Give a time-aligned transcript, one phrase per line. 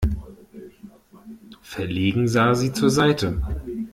[1.61, 3.39] Verlegen sah sie zur Seite.